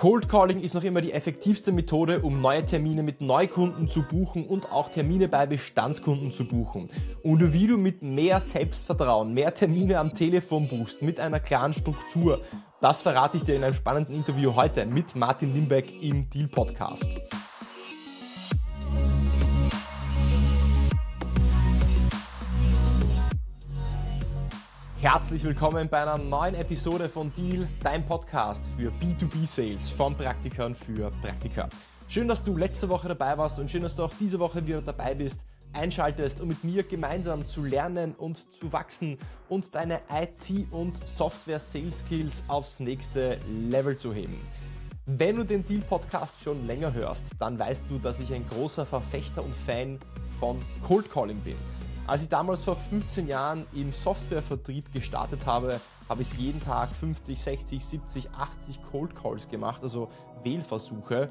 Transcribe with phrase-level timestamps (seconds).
[0.00, 4.46] Cold Calling ist noch immer die effektivste Methode, um neue Termine mit Neukunden zu buchen
[4.46, 6.88] und auch Termine bei Bestandskunden zu buchen.
[7.22, 12.40] Und wie du mit mehr Selbstvertrauen mehr Termine am Telefon buchst, mit einer klaren Struktur,
[12.80, 17.06] das verrate ich dir in einem spannenden Interview heute mit Martin Limbeck im Deal Podcast.
[25.00, 31.10] Herzlich willkommen bei einer neuen Episode von Deal, dein Podcast für B2B-Sales von Praktikern für
[31.22, 31.70] Praktika.
[32.06, 34.82] Schön, dass du letzte Woche dabei warst und schön, dass du auch diese Woche wieder
[34.82, 35.40] dabei bist,
[35.72, 39.16] einschaltest, um mit mir gemeinsam zu lernen und zu wachsen
[39.48, 43.38] und deine IT- und Software-Sales-Skills aufs nächste
[43.70, 44.38] Level zu heben.
[45.06, 49.42] Wenn du den Deal-Podcast schon länger hörst, dann weißt du, dass ich ein großer Verfechter
[49.42, 49.98] und Fan
[50.38, 51.56] von Cold Calling bin.
[52.10, 57.40] Als ich damals vor 15 Jahren im Softwarevertrieb gestartet habe, habe ich jeden Tag 50,
[57.40, 60.10] 60, 70, 80 Cold Calls gemacht, also
[60.42, 61.28] Wählversuche.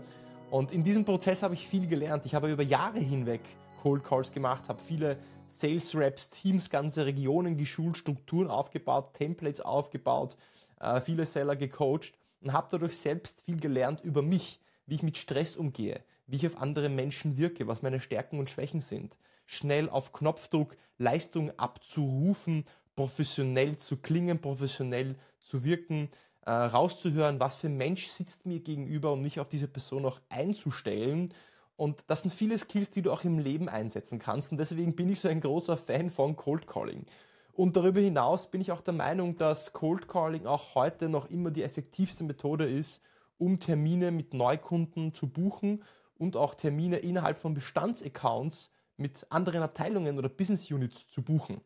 [0.49, 2.25] Und in diesem Prozess habe ich viel gelernt.
[2.25, 3.41] Ich habe über Jahre hinweg
[3.81, 5.17] Cold Calls gemacht, habe viele
[5.47, 10.37] Sales Reps, Teams, ganze Regionen geschult, Strukturen aufgebaut, Templates aufgebaut,
[10.79, 15.17] äh, viele Seller gecoacht und habe dadurch selbst viel gelernt über mich, wie ich mit
[15.17, 19.17] Stress umgehe, wie ich auf andere Menschen wirke, was meine Stärken und Schwächen sind
[19.49, 26.09] schnell auf Knopfdruck Leistung abzurufen, professionell zu klingen, professionell zu wirken,
[26.45, 30.19] äh, rauszuhören, was für ein Mensch sitzt mir gegenüber und mich auf diese Person auch
[30.29, 31.33] einzustellen.
[31.77, 34.51] Und das sind viele Skills, die du auch im Leben einsetzen kannst.
[34.51, 37.05] Und deswegen bin ich so ein großer Fan von Cold Calling.
[37.53, 41.49] Und darüber hinaus bin ich auch der Meinung, dass Cold Calling auch heute noch immer
[41.49, 43.01] die effektivste Methode ist,
[43.39, 45.83] um Termine mit Neukunden zu buchen
[46.19, 51.61] und auch Termine innerhalb von Bestandsaccounts mit anderen Abteilungen oder Business Units zu buchen.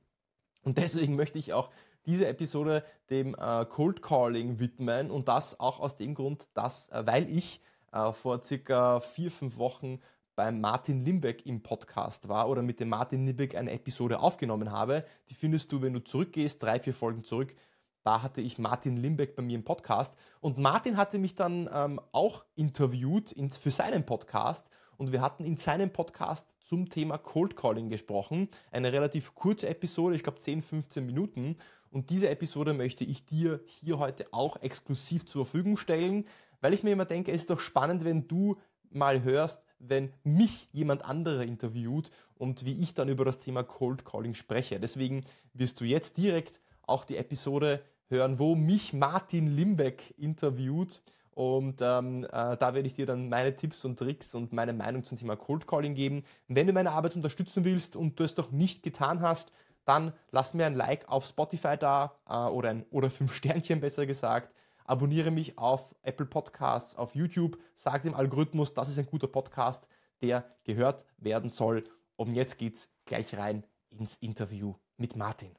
[0.63, 1.69] Und deswegen möchte ich auch
[2.05, 7.05] diese Episode dem äh, Cold Calling widmen und das auch aus dem Grund, dass, äh,
[7.05, 7.61] weil ich
[7.91, 9.99] äh, vor circa vier, fünf Wochen
[10.35, 15.05] beim Martin Limbeck im Podcast war oder mit dem Martin Limbeck eine Episode aufgenommen habe.
[15.29, 17.55] Die findest du, wenn du zurückgehst, drei, vier Folgen zurück.
[18.03, 22.01] Da hatte ich Martin Limbeck bei mir im Podcast und Martin hatte mich dann ähm,
[22.11, 24.67] auch interviewt in, für seinen Podcast
[25.03, 28.47] und wir hatten in seinem Podcast zum Thema Cold Calling gesprochen.
[28.71, 31.57] Eine relativ kurze Episode, ich glaube 10, 15 Minuten.
[31.91, 36.25] Und diese Episode möchte ich dir hier heute auch exklusiv zur Verfügung stellen,
[36.61, 38.55] weil ich mir immer denke, es ist doch spannend, wenn du
[38.91, 44.05] mal hörst, wenn mich jemand anderer interviewt und wie ich dann über das Thema Cold
[44.05, 44.79] Calling spreche.
[44.79, 51.01] Deswegen wirst du jetzt direkt auch die Episode hören, wo mich Martin Limbeck interviewt
[51.35, 55.03] und ähm, äh, da werde ich dir dann meine Tipps und Tricks und meine Meinung
[55.03, 56.23] zum Thema Cold Calling geben.
[56.47, 59.51] Wenn du meine Arbeit unterstützen willst und du es noch nicht getan hast,
[59.85, 64.05] dann lass mir ein Like auf Spotify da äh, oder, ein, oder fünf Sternchen besser
[64.05, 64.53] gesagt.
[64.85, 67.57] Abonniere mich auf Apple Podcasts, auf YouTube.
[67.73, 69.87] Sag dem Algorithmus, das ist ein guter Podcast,
[70.21, 71.83] der gehört werden soll.
[72.15, 75.51] Und jetzt geht's gleich rein ins Interview mit Martin.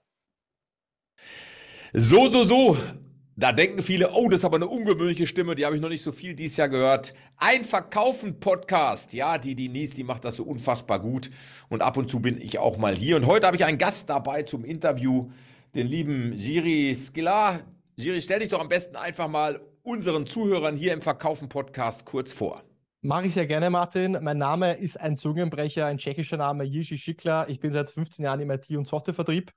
[1.92, 2.76] So, so, so.
[3.36, 6.04] Da denken viele, oh, das ist aber eine ungewöhnliche Stimme, die habe ich noch nicht
[6.04, 7.14] so viel dieses Jahr gehört.
[7.36, 9.12] Ein Verkaufen-Podcast.
[9.12, 11.30] Ja, die Denise, die macht das so unfassbar gut.
[11.68, 13.16] Und ab und zu bin ich auch mal hier.
[13.16, 15.30] Und heute habe ich einen Gast dabei zum Interview,
[15.74, 17.58] den lieben Giri Skilla.
[17.96, 22.62] Giri, stell dich doch am besten einfach mal unseren Zuhörern hier im Verkaufen-Podcast kurz vor.
[23.02, 24.16] Mache ich sehr gerne, Martin.
[24.22, 27.48] Mein Name ist ein Zungenbrecher, ein tschechischer Name, Jiří Schikla.
[27.48, 29.50] Ich bin seit 15 Jahren im IT- und Softwarevertrieb.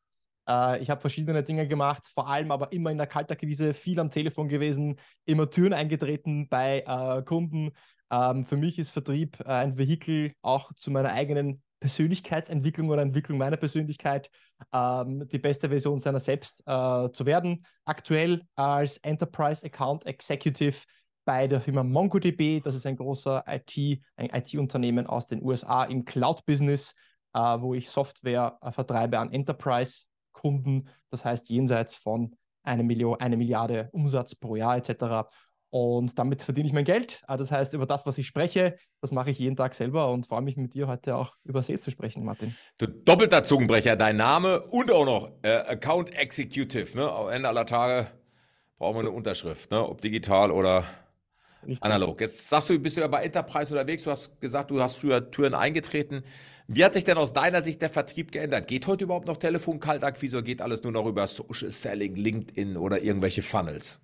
[0.47, 4.09] Äh, ich habe verschiedene Dinge gemacht, vor allem aber immer in der Kaltakquise, viel am
[4.09, 7.71] Telefon gewesen, immer Türen eingetreten bei äh, Kunden.
[8.09, 13.37] Ähm, für mich ist Vertrieb äh, ein Vehikel auch zu meiner eigenen Persönlichkeitsentwicklung oder Entwicklung
[13.37, 14.31] meiner Persönlichkeit,
[14.73, 17.65] ähm, die beste Version seiner selbst zu werden.
[17.85, 20.85] Aktuell als Enterprise Account Executive
[21.23, 22.61] bei der Firma MongoDB.
[22.61, 26.95] Das ist ein großer IT, ein IT-Unternehmen aus den USA im Cloud-Business,
[27.33, 30.07] wo ich Software vertreibe an Enterprise
[30.37, 35.27] Kunden, das heißt jenseits von eine, Million, eine Milliarde Umsatz pro Jahr etc.
[35.69, 37.23] Und damit verdiene ich mein Geld.
[37.27, 40.25] Ah, das heißt, über das, was ich spreche, das mache ich jeden Tag selber und
[40.25, 42.55] freue mich mit dir heute auch über Sales zu sprechen, Martin.
[42.77, 46.97] Du doppelter Zungenbrecher, dein Name und auch noch äh, Account Executive.
[46.97, 47.11] Ne?
[47.11, 48.07] Am Ende aller Tage
[48.77, 49.85] brauchen wir eine Unterschrift, ne?
[49.85, 50.85] ob digital oder
[51.63, 51.83] Richtig.
[51.83, 52.21] analog.
[52.21, 54.03] Jetzt sagst du, bist du ja bei Enterprise unterwegs.
[54.03, 56.23] Du hast gesagt, du hast früher Türen eingetreten.
[56.67, 58.67] Wie hat sich denn aus deiner Sicht der Vertrieb geändert?
[58.67, 62.75] Geht heute überhaupt noch Telefon, Kaltakquise oder geht alles nur noch über Social Selling, LinkedIn
[62.75, 64.01] oder irgendwelche Funnels?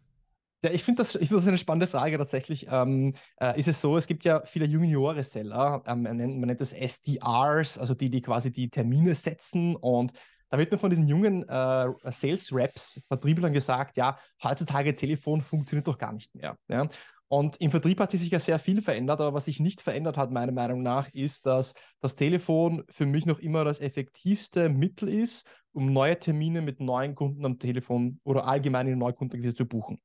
[0.63, 2.67] Ja, ich finde das, find das eine spannende Frage tatsächlich.
[2.71, 6.61] Ähm, äh, ist es so, es gibt ja viele Juniore-Seller, ähm, man, nennt, man nennt
[6.61, 10.13] das SDRs, also die, die quasi die Termine setzen und
[10.49, 15.87] da wird mir von diesen jungen äh, Sales Reps, Vertrieblern gesagt, ja, heutzutage Telefon funktioniert
[15.87, 16.55] doch gar nicht mehr.
[16.69, 16.87] Ja?
[17.33, 20.29] Und im Vertrieb hat sich ja sehr viel verändert, aber was sich nicht verändert hat,
[20.29, 25.43] meiner Meinung nach, ist, dass das Telefon für mich noch immer das effektivste Mittel ist,
[25.71, 29.99] um neue Termine mit neuen Kunden am Telefon oder allgemein in Neukundenakquise zu buchen.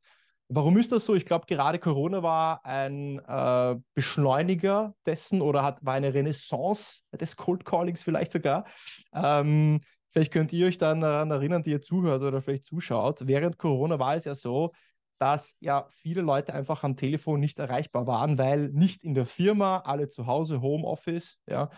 [0.49, 1.15] Warum ist das so?
[1.15, 7.37] Ich glaube, gerade Corona war ein äh, Beschleuniger dessen oder hat, war eine Renaissance des
[7.37, 8.65] Cold Callings vielleicht sogar.
[9.13, 9.83] Ähm,
[10.13, 13.27] vielleicht könnt ihr euch daran erinnern, die ihr zuhört oder vielleicht zuschaut.
[13.27, 14.73] Während Corona war es ja so,
[15.19, 19.79] dass ja viele Leute einfach am Telefon nicht erreichbar waren, weil nicht in der Firma,
[19.79, 21.71] alle zu Hause, Homeoffice, ja.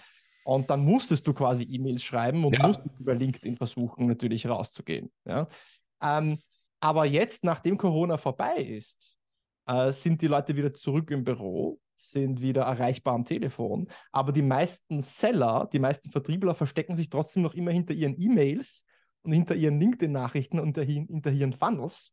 [0.44, 2.66] Und dann musstest du quasi E-Mails schreiben und ja.
[2.66, 5.12] musstest über LinkedIn versuchen, natürlich rauszugehen.
[5.24, 5.48] Ja.
[6.02, 6.38] Ähm,
[6.80, 9.16] aber jetzt, nachdem Corona vorbei ist,
[9.66, 13.88] äh, sind die Leute wieder zurück im Büro, sind wieder erreichbar am Telefon.
[14.12, 18.86] Aber die meisten Seller, die meisten Vertriebler verstecken sich trotzdem noch immer hinter ihren E-Mails
[19.22, 22.12] und hinter ihren LinkedIn-Nachrichten und hinter, hinter ihren Funnels.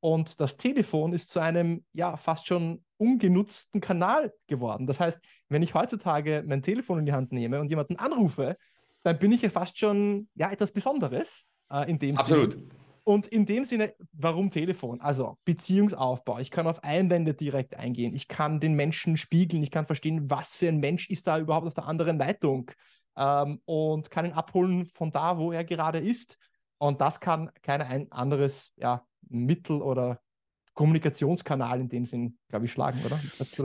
[0.00, 4.86] Und das Telefon ist zu einem ja fast schon ungenutzten Kanal geworden.
[4.86, 5.18] Das heißt,
[5.48, 8.56] wenn ich heutzutage mein Telefon in die Hand nehme und jemanden anrufe,
[9.02, 12.52] dann bin ich ja fast schon ja etwas Besonderes äh, in dem Absolut.
[12.52, 12.68] Sinne.
[13.04, 15.00] Und in dem Sinne, warum Telefon?
[15.00, 16.40] Also Beziehungsaufbau.
[16.40, 18.14] Ich kann auf Einwände direkt eingehen.
[18.14, 19.62] Ich kann den Menschen spiegeln.
[19.62, 22.70] Ich kann verstehen, was für ein Mensch ist da überhaupt auf der anderen Leitung.
[23.16, 26.36] Ähm, und kann ihn abholen von da, wo er gerade ist.
[26.76, 30.20] Und das kann kein ein anderes ja, Mittel oder
[30.78, 33.18] Kommunikationskanal in dem Sinn, glaube ich, schlagen, oder?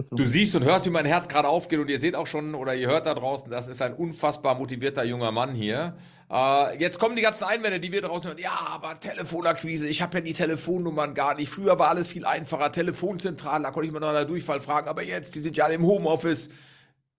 [0.10, 2.74] Du siehst und hörst, wie mein Herz gerade aufgeht und ihr seht auch schon oder
[2.74, 5.96] ihr hört da draußen, das ist ein unfassbar motivierter junger Mann hier.
[6.32, 8.40] Äh, jetzt kommen die ganzen Einwände, die wir draußen hören.
[8.40, 11.50] Ja, aber Telefonakquise, ich habe ja die Telefonnummern gar nicht.
[11.50, 12.72] Früher war alles viel einfacher.
[12.72, 15.76] Telefonzentrale, da konnte ich mal nach einer Durchfall fragen, aber jetzt, die sind ja alle
[15.76, 16.50] im Homeoffice.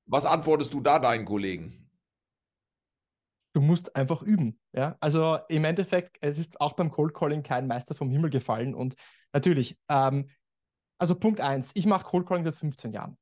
[0.07, 1.84] Was antwortest du da deinen Kollegen?
[3.55, 4.59] Du musst einfach üben.
[4.73, 4.97] Ja?
[5.01, 8.75] Also im Endeffekt, es ist auch beim Cold Calling kein Meister vom Himmel gefallen.
[8.75, 8.95] Und
[9.33, 10.29] natürlich, ähm,
[10.99, 13.17] also Punkt eins, ich mache Cold Calling seit 15 Jahren.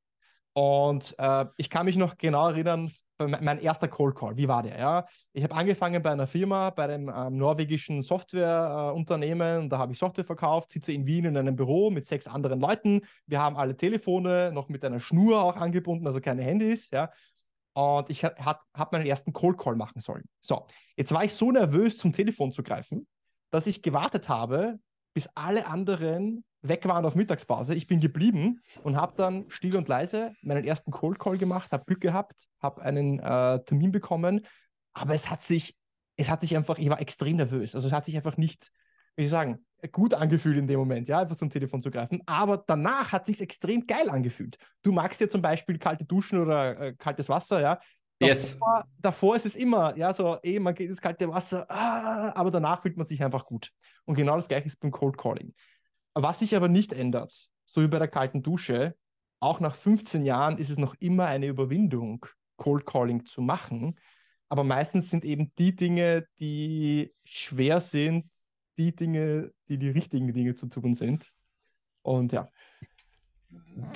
[0.53, 4.77] Und äh, ich kann mich noch genau erinnern, mein erster Cold Call, wie war der?
[4.77, 5.05] Ja?
[5.33, 9.65] Ich habe angefangen bei einer Firma, bei einem ähm, norwegischen Softwareunternehmen.
[9.65, 12.59] Äh, da habe ich Software verkauft, sitze in Wien in einem Büro mit sechs anderen
[12.59, 13.01] Leuten.
[13.25, 16.89] Wir haben alle Telefone noch mit einer Schnur auch angebunden, also keine Handys.
[16.91, 17.11] Ja?
[17.73, 20.23] Und ich habe hab meinen ersten Cold Call machen sollen.
[20.41, 23.07] So, jetzt war ich so nervös, zum Telefon zu greifen,
[23.49, 24.79] dass ich gewartet habe,
[25.13, 27.75] bis alle anderen weg waren auf Mittagspause.
[27.75, 31.85] Ich bin geblieben und habe dann still und leise meinen ersten Cold Call gemacht, habe
[31.85, 34.45] Glück gehabt, habe einen äh, Termin bekommen.
[34.93, 35.75] Aber es hat sich,
[36.15, 37.75] es hat sich einfach, ich war extrem nervös.
[37.75, 38.71] Also es hat sich einfach nicht,
[39.15, 42.21] wie ich sagen, gut angefühlt in dem Moment, ja, einfach zum Telefon zu greifen.
[42.25, 44.57] Aber danach hat sich extrem geil angefühlt.
[44.81, 47.79] Du magst ja zum Beispiel kalte Duschen oder äh, kaltes Wasser, ja.
[48.19, 48.57] Davor, yes.
[48.99, 52.81] davor ist es immer, ja, so, eh, man geht ins kalte Wasser, ah, aber danach
[52.81, 53.71] fühlt man sich einfach gut.
[54.05, 55.53] Und genau das gleiche ist beim Cold Calling.
[56.13, 58.95] Was sich aber nicht ändert, so wie bei der kalten Dusche,
[59.39, 62.25] auch nach 15 Jahren ist es noch immer eine Überwindung,
[62.55, 63.99] Cold Calling zu machen.
[64.47, 68.29] Aber meistens sind eben die Dinge, die schwer sind,
[68.77, 71.31] die Dinge, die die richtigen Dinge zu tun sind.
[72.01, 72.47] Und ja.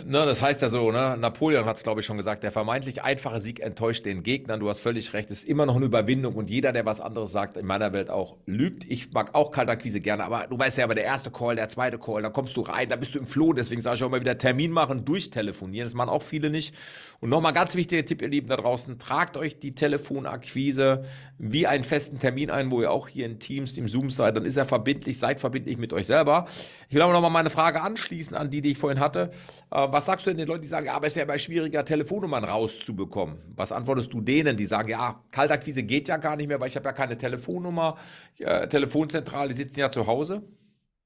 [0.05, 1.17] Ne, das heißt ja so, ne?
[1.19, 4.59] Napoleon hat es, glaube ich, schon gesagt, der vermeintlich einfache Sieg enttäuscht den Gegnern.
[4.59, 7.31] Du hast völlig recht, es ist immer noch eine Überwindung und jeder, der was anderes
[7.31, 8.85] sagt, in meiner Welt auch lügt.
[8.85, 11.99] Ich mag auch Kaltakquise gerne, aber du weißt ja, aber der erste Call, der zweite
[11.99, 14.19] Call, dann kommst du rein, da bist du im Floh, deswegen sage ich auch immer
[14.19, 15.85] wieder Termin machen, durchtelefonieren.
[15.85, 16.73] Das machen auch viele nicht.
[17.19, 21.03] Und nochmal ganz wichtiger Tipp, ihr Lieben da draußen, tragt euch die Telefonakquise
[21.37, 24.45] wie einen festen Termin ein, wo ihr auch hier in Teams, im Zoom seid, dann
[24.45, 26.47] ist er verbindlich, seid verbindlich mit euch selber.
[26.89, 29.31] Ich will aber nochmal meine Frage anschließen an die, die ich vorhin hatte.
[29.71, 31.37] Äh, was sagst du denn den Leuten, die sagen, ja, aber es ist ja immer
[31.37, 33.37] schwieriger, Telefonnummern rauszubekommen?
[33.55, 36.75] Was antwortest du denen, die sagen, ja, Kaltakquise geht ja gar nicht mehr, weil ich
[36.75, 37.97] habe ja keine Telefonnummer,
[38.39, 40.43] äh, Telefonzentrale, sitzen ja zu Hause?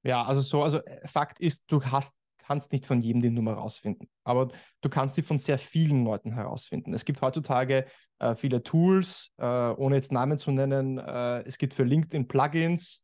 [0.04, 2.16] Ja, also so, also äh, Fakt ist, du hast
[2.52, 4.50] kannst nicht von jedem die Nummer rausfinden, aber
[4.82, 6.94] du kannst sie von sehr vielen Leuten herausfinden.
[6.94, 7.86] Es gibt heutzutage
[8.20, 10.98] äh, viele Tools, äh, ohne jetzt Namen zu nennen.
[10.98, 13.04] Äh, es gibt für LinkedIn Plugins,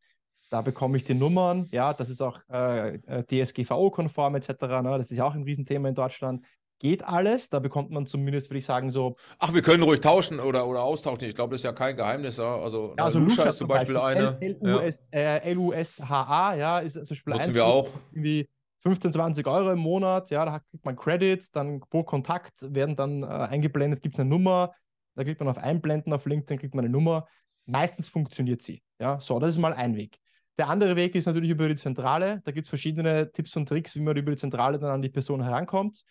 [0.49, 1.67] da bekomme ich die Nummern.
[1.71, 4.49] Ja, das ist auch äh, äh DSGVO-konform etc.
[4.49, 4.97] Ne?
[4.97, 6.45] Das ist ja auch ein Riesenthema in Deutschland.
[6.79, 9.15] Geht alles, da bekommt man zumindest, würde ich sagen, so.
[9.39, 11.27] Ach, wir können ruhig tauschen oder, oder austauschen.
[11.27, 12.37] Ich glaube, das ist ja kein Geheimnis.
[12.37, 12.55] Ja?
[12.55, 15.41] Also, ja, also Lusha ist zum Beispiel, Beispiel eine.
[15.43, 17.89] L-U-S-H-A, äh, ja, ist zum Beispiel Nutzen wir auch.
[18.11, 18.47] Irgendwie
[18.79, 23.23] 15, 20 Euro im Monat, ja, da kriegt man Credits, dann pro Kontakt werden dann
[23.23, 24.71] äh, eingeblendet, gibt es eine Nummer,
[25.15, 27.27] da klickt man auf Einblenden auf LinkedIn, kriegt man eine Nummer.
[27.65, 28.83] Meistens funktioniert sie.
[28.99, 30.19] Ja, so, das ist mal ein Weg.
[30.57, 32.41] Der andere Weg ist natürlich über die Zentrale.
[32.43, 35.09] Da gibt es verschiedene Tipps und Tricks, wie man über die Zentrale dann an die
[35.09, 36.03] Person herankommt.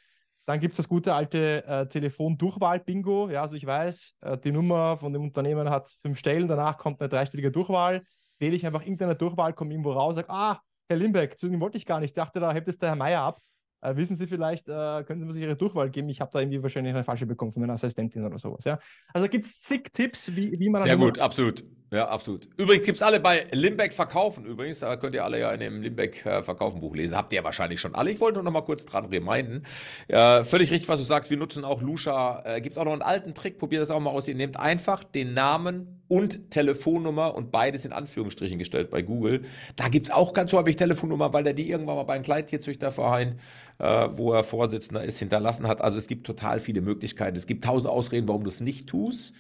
[0.44, 3.30] Dann gibt es das gute alte äh, Telefon-Durchwahl-Bingo.
[3.30, 7.00] Ja, also ich weiß, äh, die Nummer von dem Unternehmen hat fünf Stellen, danach kommt
[7.00, 8.04] eine dreistellige Durchwahl.
[8.38, 11.78] Wähle ich einfach irgendeine Durchwahl, komme irgendwo raus, sage, ah, Herr Limbeck, zu dem wollte
[11.78, 12.10] ich gar nicht.
[12.10, 13.40] Ich dachte, da hebt es der Herr Meier ab.
[13.80, 16.08] Äh, wissen Sie vielleicht, äh, können Sie mir Ihre Durchwahl geben?
[16.08, 18.64] Ich habe da irgendwie wahrscheinlich eine falsche bekommen von meiner Assistentin oder sowas.
[18.64, 18.78] Ja?
[19.12, 20.82] Also gibt es zig Tipps, wie, wie man.
[20.82, 21.64] Sehr gut, absolut.
[21.92, 22.48] Ja, absolut.
[22.56, 24.44] Übrigens gibt es alle bei Limbeck verkaufen.
[24.44, 27.16] Übrigens, da könnt ihr alle ja in dem Limbeck äh, Verkaufen Buch lesen.
[27.16, 28.10] Habt ihr ja wahrscheinlich schon alle.
[28.10, 29.62] Ich wollte nur noch mal kurz dran reminden.
[30.08, 31.30] Ja, völlig richtig, was du sagst.
[31.30, 32.42] Wir nutzen auch Lusha.
[32.44, 33.58] Äh, gibt auch noch einen alten Trick.
[33.58, 34.26] Probiert das auch mal aus.
[34.26, 39.42] Ihr nehmt einfach den Namen und Telefonnummer und beides in Anführungsstrichen gestellt bei Google.
[39.76, 43.38] Da gibt es auch ganz häufig Telefonnummer, weil der die irgendwann mal bei einem Kleintierzüchterverein,
[43.78, 45.82] äh, wo er Vorsitzender ist, hinterlassen hat.
[45.82, 47.36] Also es gibt total viele Möglichkeiten.
[47.36, 49.34] Es gibt tausend Ausreden, warum du es nicht tust.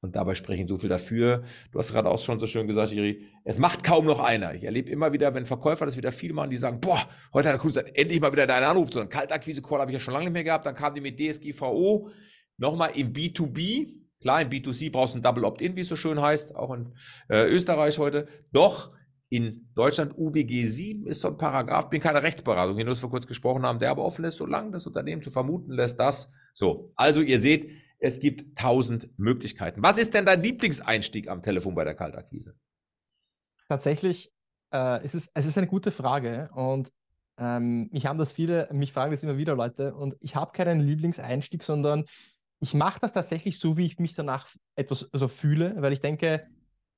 [0.00, 1.42] Und dabei sprechen so viel dafür.
[1.72, 4.54] Du hast gerade auch schon so schön gesagt, Iri, es macht kaum noch einer.
[4.54, 7.00] Ich erlebe immer wieder, wenn Verkäufer das wieder viel machen, die sagen, boah,
[7.32, 8.92] heute hat der Kunde endlich mal wieder deinen Anruf.
[8.92, 10.66] So ein Kaltakquise-Call habe ich ja schon lange nicht mehr gehabt.
[10.66, 12.10] Dann kam die mit DSGVO
[12.58, 13.94] nochmal im B2B.
[14.20, 16.92] Klar, im B2C brauchst du ein Double Opt-in, wie es so schön heißt, auch in
[17.28, 18.28] äh, Österreich heute.
[18.52, 18.92] Doch
[19.30, 23.26] in Deutschland UWG 7 ist so ein Paragraph, bin keine Rechtsberatung, den wir vor kurz
[23.26, 26.30] gesprochen haben, der aber offen ist, solange das Unternehmen zu vermuten lässt, dass.
[26.52, 29.82] So, also ihr seht, es gibt tausend Möglichkeiten.
[29.82, 32.54] Was ist denn dein Lieblingseinstieg am Telefon bei der Kaltakquise?
[33.68, 34.32] Tatsächlich,
[34.72, 36.90] äh, es, ist, es ist eine gute Frage und
[37.38, 40.80] ähm, mich haben das viele, mich fragen das immer wieder Leute und ich habe keinen
[40.80, 42.04] Lieblingseinstieg, sondern
[42.60, 46.46] ich mache das tatsächlich so, wie ich mich danach etwas also fühle, weil ich denke,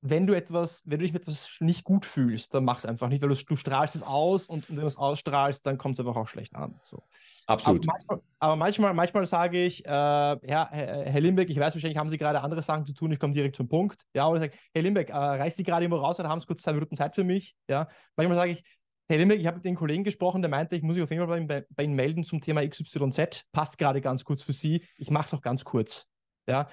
[0.01, 3.07] wenn du etwas, wenn du dich mit etwas nicht gut fühlst, dann mach es einfach
[3.07, 5.99] nicht, weil du, du strahlst es aus und, wenn du es ausstrahlst, dann kommt es
[5.99, 6.79] einfach auch schlecht an.
[6.83, 7.03] So.
[7.45, 7.87] Absolut.
[7.87, 12.09] Aber manchmal, aber manchmal, manchmal sage ich, äh, ja, Herr, Limbeck, ich weiß wahrscheinlich, haben
[12.09, 14.01] Sie gerade andere Sachen zu tun, ich komme direkt zum Punkt.
[14.15, 16.47] Ja, oder ich sage, Herr Limbeck, äh, reißt Sie gerade irgendwo raus oder haben Sie
[16.47, 17.55] kurz zwei Minuten Zeit für mich?
[17.67, 18.63] Ja, manchmal sage ich,
[19.07, 21.27] Herr Limbeck, ich habe mit den Kollegen gesprochen, der meinte, ich muss mich auf jeden
[21.27, 23.43] Fall bei, bei Ihnen melden zum Thema XYZ.
[23.51, 24.83] Passt gerade ganz kurz für Sie.
[24.97, 26.07] Ich mache es auch ganz kurz.
[26.47, 26.69] Ja,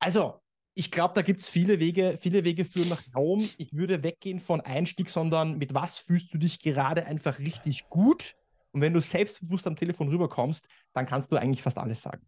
[0.00, 0.41] also
[0.74, 3.48] ich glaube, da gibt es viele Wege, viele Wege führen nach Rom.
[3.58, 8.36] Ich würde weggehen von Einstieg, sondern mit was fühlst du dich gerade einfach richtig gut?
[8.72, 12.22] Und wenn du selbstbewusst am Telefon rüberkommst, dann kannst du eigentlich fast alles sagen.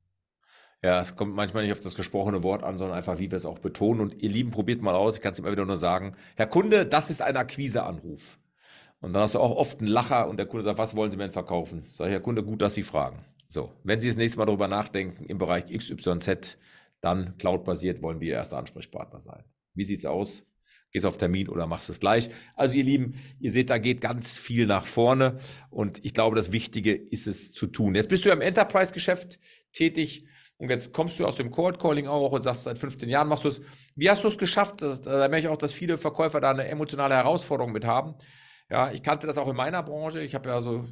[0.82, 3.46] Ja, es kommt manchmal nicht auf das gesprochene Wort an, sondern einfach, wie wir es
[3.46, 4.02] auch betonen.
[4.02, 5.16] Und ihr Lieben, probiert mal aus.
[5.16, 6.14] Ich kann es immer wieder nur sagen.
[6.36, 8.38] Herr Kunde, das ist ein Akquiseanruf.
[9.00, 11.16] Und dann hast du auch oft einen Lacher und der Kunde sagt, was wollen Sie
[11.16, 11.86] denn verkaufen?
[11.88, 13.24] Sag ich, Herr Kunde, gut, dass Sie fragen.
[13.48, 16.58] So, wenn Sie das nächste Mal darüber nachdenken, im Bereich XYZ,
[17.04, 19.44] dann cloud-basiert wollen wir Ihr erster Ansprechpartner sein.
[19.74, 20.46] Wie sieht es aus?
[20.90, 22.30] Gehst auf Termin oder machst es gleich?
[22.54, 26.52] Also ihr Lieben, ihr seht, da geht ganz viel nach vorne und ich glaube, das
[26.52, 27.96] Wichtige ist es zu tun.
[27.96, 29.40] Jetzt bist du ja im Enterprise-Geschäft
[29.72, 30.24] tätig
[30.56, 33.44] und jetzt kommst du aus dem Cold Calling auch und sagst, seit 15 Jahren machst
[33.44, 33.60] du es.
[33.96, 34.82] Wie hast du es geschafft?
[34.82, 38.14] Da merke ich auch, dass viele Verkäufer da eine emotionale Herausforderung mit haben.
[38.70, 40.20] Ja, ich kannte das auch in meiner Branche.
[40.22, 40.84] Ich habe ja so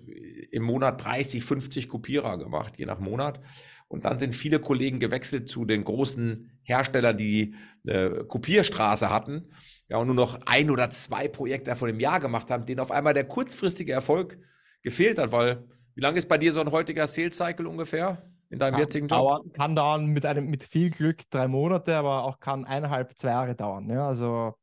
[0.50, 3.40] im Monat 30, 50 Kopierer gemacht, je nach Monat.
[3.88, 7.54] Und dann sind viele Kollegen gewechselt zu den großen Herstellern, die
[7.86, 9.50] eine Kopierstraße hatten.
[9.88, 12.90] Ja, und nur noch ein oder zwei Projekte von dem Jahr gemacht haben, denen auf
[12.90, 14.38] einmal der kurzfristige Erfolg
[14.82, 15.32] gefehlt hat.
[15.32, 15.64] Weil,
[15.94, 19.08] wie lange ist bei dir so ein heutiger Sales Cycle ungefähr in deinem kann jetzigen
[19.08, 19.18] Job?
[19.18, 23.30] Dauern, kann dauern mit, einem, mit viel Glück drei Monate, aber auch kann eineinhalb, zwei
[23.30, 23.88] Jahre dauern.
[23.90, 24.54] Ja, also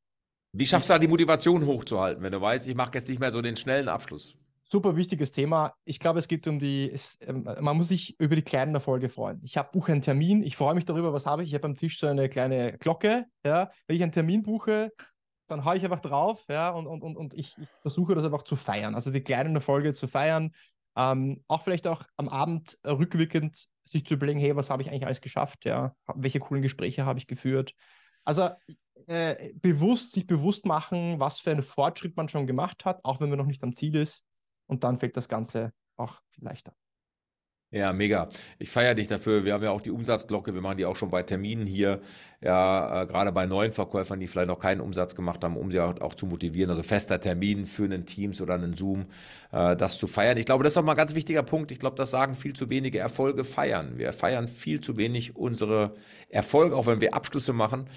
[0.52, 3.32] wie schaffst du da die Motivation hochzuhalten, wenn du weißt, ich mache jetzt nicht mehr
[3.32, 4.36] so den schnellen Abschluss?
[4.70, 5.74] super wichtiges Thema.
[5.84, 9.10] Ich glaube, es geht um die, es, ähm, man muss sich über die kleinen Erfolge
[9.10, 9.42] freuen.
[9.44, 11.50] Ich habe buche einen Termin, ich freue mich darüber, was habe ich.
[11.50, 13.26] Ich habe am Tisch so eine kleine Glocke.
[13.44, 13.72] Ja.
[13.88, 14.94] Wenn ich einen Termin buche,
[15.48, 18.44] dann haue ich einfach drauf, ja, und, und, und, und ich, ich versuche das einfach
[18.44, 18.94] zu feiern.
[18.94, 20.52] Also die kleinen Erfolge zu feiern.
[20.96, 25.06] Ähm, auch vielleicht auch am Abend rückwirkend sich zu überlegen, hey, was habe ich eigentlich
[25.06, 25.66] alles geschafft?
[25.66, 27.74] Ja, welche coolen Gespräche habe ich geführt?
[28.24, 28.50] Also
[29.08, 33.30] äh, bewusst, sich bewusst machen, was für einen Fortschritt man schon gemacht hat, auch wenn
[33.30, 34.24] man noch nicht am Ziel ist
[34.68, 36.74] und dann fällt das Ganze auch leichter.
[37.72, 38.30] Ja, mega.
[38.58, 39.46] Ich feiere dich dafür.
[39.46, 40.56] Wir haben ja auch die Umsatzglocke.
[40.56, 42.02] Wir machen die auch schon bei Terminen hier.
[42.42, 45.80] Ja, äh, gerade bei neuen Verkäufern, die vielleicht noch keinen Umsatz gemacht haben, um sie
[45.80, 46.72] auch, auch zu motivieren.
[46.72, 49.06] Also fester Termin für einen Teams oder einen Zoom,
[49.52, 50.38] äh, das zu feiern.
[50.38, 51.72] Ich glaube, das ist auch mal ein ganz wichtiger Punkt.
[51.72, 54.00] Ich glaube, das sagen viel zu wenige Erfolge feiern.
[54.00, 55.94] Wir feiern viel zu wenig unsere
[56.28, 57.88] Erfolge, auch wenn wir Abschlüsse machen.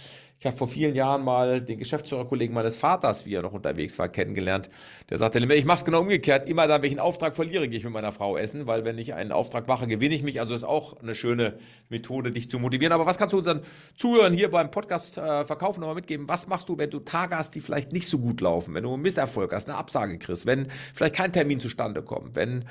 [0.43, 4.09] Ich habe vor vielen Jahren mal den Geschäftsführerkollegen meines Vaters, wie er noch unterwegs war,
[4.09, 4.71] kennengelernt.
[5.09, 6.49] Der sagte, ich mache es genau umgekehrt.
[6.49, 8.99] Immer dann, wenn ich einen Auftrag verliere, gehe ich mit meiner Frau essen, weil wenn
[8.99, 10.41] ich einen Auftrag mache, gewinne ich mich.
[10.41, 12.93] Also ist auch eine schöne Methode, dich zu motivieren.
[12.93, 13.63] Aber was kannst du unseren
[13.97, 16.29] Zuhörern hier beim Podcast äh, Verkaufen nochmal mitgeben?
[16.29, 18.93] Was machst du, wenn du Tage hast, die vielleicht nicht so gut laufen, wenn du
[18.93, 22.65] einen Misserfolg hast, eine Absage kriegst, wenn vielleicht kein Termin zustande kommt, wenn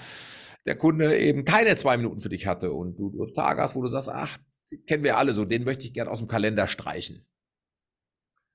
[0.65, 3.81] der Kunde eben keine zwei Minuten für dich hatte und du, du Tage hast, wo
[3.81, 4.39] du sagst, ach,
[4.87, 7.25] kennen wir alle so, den möchte ich gerne aus dem Kalender streichen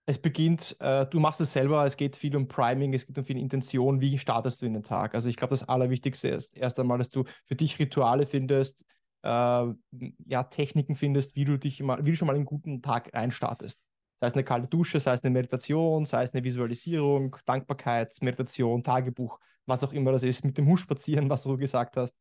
[0.06, 3.24] es beginnt, äh, du machst es selber, es geht viel um Priming, es geht um
[3.24, 5.14] viel Intention, wie startest du in den Tag.
[5.14, 8.84] Also ich glaube, das Allerwichtigste ist erst einmal, dass du für dich Rituale findest,
[9.22, 13.12] äh, ja, Techniken findest, wie du dich mal, wie du schon mal einen guten Tag
[13.12, 13.80] reinstartest.
[14.20, 19.40] Sei es eine kalte Dusche, sei es eine Meditation, sei es eine Visualisierung, Dankbarkeitsmeditation, Tagebuch,
[19.66, 22.16] was auch immer das ist, mit dem Hund spazieren, was du gesagt hast.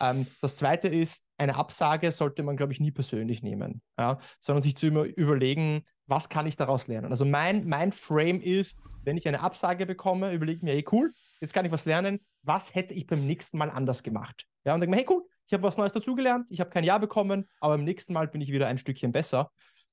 [0.00, 4.18] Ähm, das zweite ist, eine Absage sollte man, glaube ich, nie persönlich nehmen, ja?
[4.40, 7.10] sondern sich zu überlegen, was kann ich daraus lernen.
[7.10, 11.12] Also mein, mein Frame ist, wenn ich eine Absage bekomme, überlege ich mir, hey cool,
[11.40, 14.46] jetzt kann ich was lernen, was hätte ich beim nächsten Mal anders gemacht?
[14.64, 16.98] Ja, und denke mir, hey cool, ich habe was Neues dazugelernt, ich habe kein Ja
[16.98, 19.50] bekommen, aber beim nächsten Mal bin ich wieder ein Stückchen besser.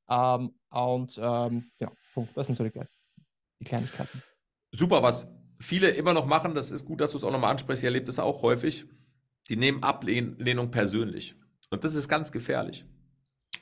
[0.09, 2.35] Ähm, und ähm, ja, Punkt.
[2.35, 2.71] Das sind so die,
[3.59, 4.21] die Kleinigkeiten.
[4.71, 5.27] Super, was
[5.59, 8.09] viele immer noch machen, das ist gut, dass du es auch nochmal ansprichst, ihr erlebt
[8.09, 8.85] es auch häufig,
[9.51, 11.35] die nehmen Ablehnung persönlich.
[11.69, 12.85] Und das ist ganz gefährlich.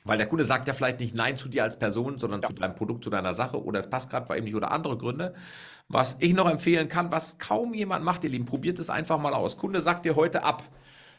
[0.04, 2.48] Weil der Kunde sagt ja vielleicht nicht Nein zu dir als Person, sondern ja.
[2.48, 4.96] zu deinem Produkt, zu deiner Sache oder es passt gerade bei ihm nicht oder andere
[4.96, 5.34] Gründe.
[5.88, 9.34] Was ich noch empfehlen kann, was kaum jemand macht, ihr Lieben, probiert es einfach mal
[9.34, 9.56] aus.
[9.56, 10.62] Kunde sagt dir heute ab.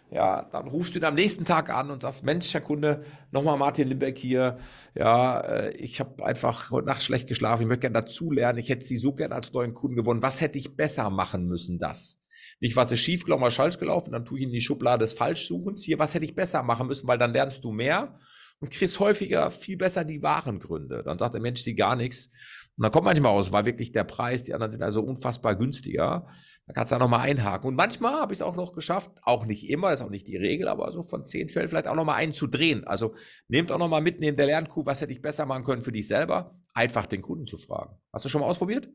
[0.09, 3.57] Ja, dann rufst du ihn am nächsten Tag an und sagst, Mensch, Herr Kunde, nochmal
[3.57, 4.57] Martin Limbeck hier.
[4.93, 7.61] Ja, äh, ich habe einfach heute Nacht schlecht geschlafen.
[7.61, 8.59] Ich möchte gerne dazulernen.
[8.59, 10.23] Ich hätte Sie so gerne als neuen Kunden gewonnen.
[10.23, 12.20] Was hätte ich besser machen müssen, das?
[12.61, 15.13] Nicht, was ist schief gelaufen, was falsch gelaufen, dann tue ich in die Schublade des
[15.13, 15.83] Falschsuchens.
[15.83, 18.19] Hier, was hätte ich besser machen müssen, weil dann lernst du mehr
[18.59, 21.01] und kriegst häufiger viel besser die wahren Gründe.
[21.03, 22.29] Dann sagt der Mensch sie gar nichts.
[22.77, 26.27] Und dann kommt manchmal aus, war wirklich der Preis, die anderen sind also unfassbar günstiger.
[26.67, 27.67] Da kannst du da nochmal einhaken.
[27.67, 30.37] Und manchmal habe ich es auch noch geschafft, auch nicht immer, ist auch nicht die
[30.37, 32.85] Regel, aber so von zehn Fällen vielleicht auch nochmal einen zu drehen.
[32.85, 33.15] Also
[33.47, 36.07] nehmt auch nochmal mit, neben der Lernkuh, was hätte ich besser machen können für dich
[36.07, 37.97] selber, einfach den Kunden zu fragen.
[38.13, 38.87] Hast du schon mal ausprobiert?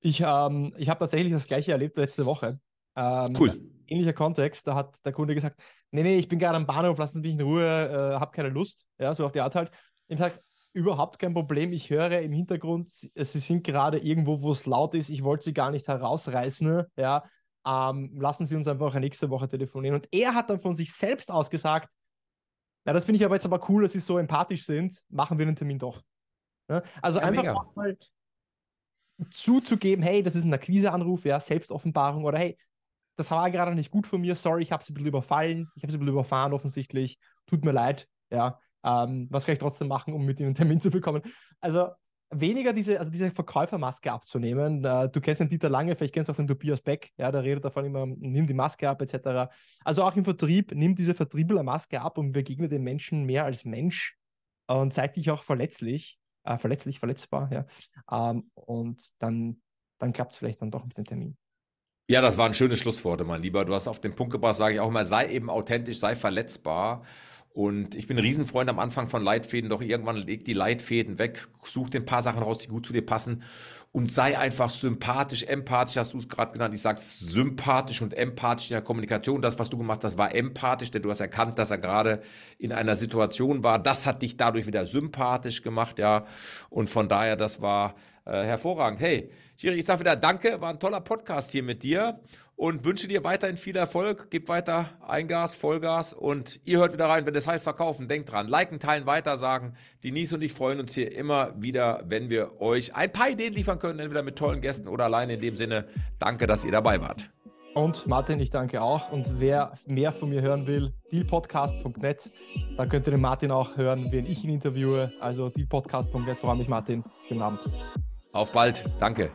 [0.00, 2.60] Ich, ähm, ich habe tatsächlich das gleiche erlebt letzte Woche.
[2.96, 3.60] Ähm, cool.
[3.86, 7.16] Ähnlicher Kontext, da hat der Kunde gesagt, nee, nee, ich bin gerade am Bahnhof, lassen
[7.16, 8.86] Sie mich in Ruhe, äh, habe keine Lust.
[8.98, 9.70] Ja, so auf die Art halt.
[10.08, 11.72] Ich habe gesagt, überhaupt kein Problem.
[11.72, 15.10] Ich höre im Hintergrund, Sie sind gerade irgendwo, wo es laut ist.
[15.10, 16.84] Ich wollte Sie gar nicht herausreißen.
[16.96, 17.24] Ja,
[17.66, 19.96] ähm, lassen Sie uns einfach nächste Woche telefonieren.
[19.96, 21.92] Und er hat dann von sich selbst aus gesagt,
[22.86, 24.98] ja, das finde ich aber jetzt aber cool, dass Sie so empathisch sind.
[25.08, 26.02] Machen wir den Termin doch.
[26.68, 27.96] Ja, also ja, einfach auch mal
[29.30, 32.58] zuzugeben, hey, das ist ein Akquiseanruf, ja, Selbstoffenbarung oder hey,
[33.16, 35.82] das war gerade nicht gut von mir, sorry, ich habe es ein bisschen überfallen, ich
[35.82, 39.88] habe es ein bisschen überfahren offensichtlich, tut mir leid, ja, ähm, was kann ich trotzdem
[39.88, 41.22] machen, um mit ihnen einen Termin zu bekommen?
[41.60, 41.90] Also
[42.32, 44.84] weniger diese, also diese Verkäufermaske abzunehmen.
[44.84, 47.42] Äh, du kennst den Dieter Lange, vielleicht kennst du auch den Tobias Beck, ja, der
[47.42, 49.52] redet davon immer, nimm die Maske ab, etc.
[49.84, 54.16] Also auch im Vertrieb, nimm diese Vertrieblermaske ab und begegne den Menschen mehr als Mensch
[54.66, 57.66] und zeig dich auch verletzlich, äh, verletzlich, verletzbar, ja.
[58.10, 59.60] Ähm, und dann,
[59.98, 61.36] dann klappt es vielleicht dann doch mit dem Termin.
[62.08, 63.64] Ja, das waren schöne Schlussworte, mein Lieber.
[63.64, 67.02] Du hast auf den Punkt gebracht, sage ich auch immer, sei eben authentisch, sei verletzbar.
[67.54, 71.48] Und ich bin ein Riesenfreund am Anfang von Leitfäden, doch irgendwann leg die Leitfäden weg,
[71.64, 73.42] such dir ein paar Sachen raus, die gut zu dir passen
[73.92, 76.72] und sei einfach sympathisch, empathisch, hast du es gerade genannt.
[76.72, 79.42] Ich sage sympathisch und empathisch in der Kommunikation.
[79.42, 82.22] Das, was du gemacht hast, war empathisch, denn du hast erkannt, dass er gerade
[82.58, 83.78] in einer Situation war.
[83.78, 86.24] Das hat dich dadurch wieder sympathisch gemacht, ja.
[86.70, 88.98] Und von daher, das war äh, hervorragend.
[88.98, 92.18] Hey, Thierry, ich sage wieder Danke, war ein toller Podcast hier mit dir
[92.56, 94.28] und wünsche dir weiterhin viel Erfolg.
[94.30, 98.08] Gib weiter Eingas, Vollgas und ihr hört wieder rein, wenn das heißt verkaufen.
[98.08, 99.76] Denkt dran, liken, teilen, weitersagen.
[100.04, 103.78] Denise und ich freuen uns hier immer wieder, wenn wir euch ein paar Ideen liefern
[103.78, 105.34] können, entweder mit tollen Gästen oder alleine.
[105.34, 105.86] In dem Sinne,
[106.18, 107.30] danke, dass ihr dabei wart.
[107.74, 109.10] Und Martin, ich danke auch.
[109.10, 112.30] Und wer mehr von mir hören will, dealpodcast.net.
[112.76, 115.12] Da könnt ihr den Martin auch hören, wenn ich ihn interviewe.
[115.20, 116.38] Also dealpodcast.net.
[116.38, 117.02] Freue mich, Martin.
[117.28, 117.60] Schönen Abend.
[118.32, 118.84] Auf bald.
[119.00, 119.30] Danke.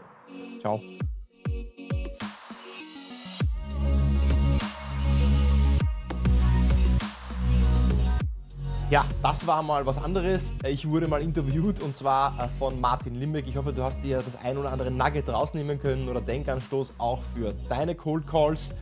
[0.61, 0.79] Ciao.
[8.89, 10.53] Ja, das war mal was anderes.
[10.65, 13.45] Ich wurde mal interviewt und zwar äh, von Martin Limbeck.
[13.45, 17.21] Ich hoffe, du hast dir das ein oder andere Nugget rausnehmen können oder Denkanstoß auch
[17.35, 18.73] für deine Cold Calls.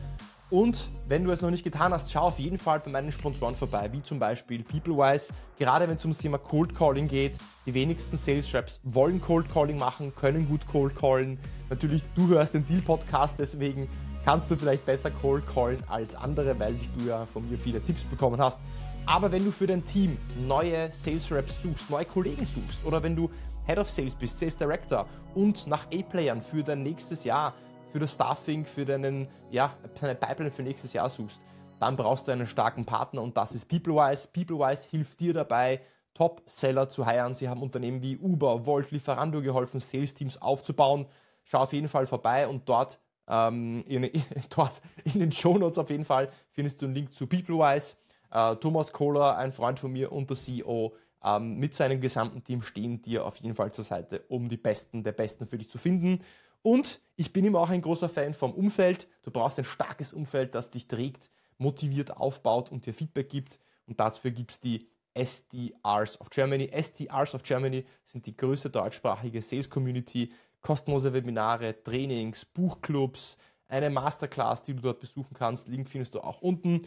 [0.48, 3.56] Und wenn du es noch nicht getan hast, schau auf jeden Fall bei meinen Sponsoren
[3.56, 5.32] vorbei, wie zum Beispiel PeopleWise.
[5.58, 9.76] Gerade wenn es ums Thema Cold Calling geht, die wenigsten Sales Reps wollen Cold Calling
[9.76, 11.36] machen, können gut Cold Callen.
[11.68, 13.88] Natürlich, du hörst den Deal Podcast, deswegen
[14.26, 18.02] kannst du vielleicht besser Cold Callen als andere, weil du ja von mir viele Tipps
[18.02, 18.58] bekommen hast.
[19.06, 23.14] Aber wenn du für dein Team neue Sales Reps suchst, neue Kollegen suchst oder wenn
[23.14, 23.30] du
[23.66, 27.54] Head of Sales bist, Sales Director und nach A-Playern für dein nächstes Jahr,
[27.92, 31.40] für das Staffing, für deinen, ja, deine Pipeline für nächstes Jahr suchst,
[31.78, 34.26] dann brauchst du einen starken Partner und das ist PeopleWise.
[34.32, 35.80] PeopleWise hilft dir dabei,
[36.14, 37.34] Top-Seller zu heiren.
[37.34, 41.06] Sie haben Unternehmen wie Uber, Volt, Lieferando geholfen, Sales-Teams aufzubauen.
[41.44, 44.10] Schau auf jeden Fall vorbei und dort, ähm, in,
[44.50, 47.96] dort in den Show Notes auf jeden Fall findest du einen Link zu PeopleWise.
[48.30, 52.62] Äh, Thomas Kohler, ein Freund von mir und der CEO, ähm, mit seinem gesamten Team
[52.62, 55.78] stehen dir auf jeden Fall zur Seite, um die Besten der Besten für dich zu
[55.78, 56.20] finden.
[56.62, 59.08] Und ich bin immer auch ein großer Fan vom Umfeld.
[59.22, 63.58] Du brauchst ein starkes Umfeld, das dich trägt, motiviert aufbaut und dir Feedback gibt.
[63.86, 66.68] Und dafür gibt es die SDRs of Germany.
[66.70, 70.32] SDRs of Germany sind die größte deutschsprachige Sales Community,
[70.66, 75.68] kostenlose Webinare, Trainings, Buchclubs, eine Masterclass, die du dort besuchen kannst.
[75.68, 76.80] Link findest du auch unten.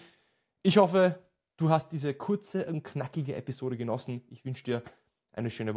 [0.63, 1.17] Ich hoffe,
[1.55, 4.21] du hast diese kurze und knackige Episode genossen.
[4.27, 4.83] Ich wünsche dir
[5.31, 5.73] eine schöne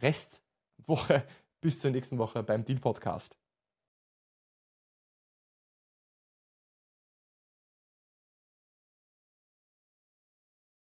[0.00, 1.22] Restwoche.
[1.60, 3.36] Bis zur nächsten Woche beim Deal Podcast.